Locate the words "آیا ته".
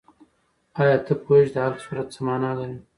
0.81-1.13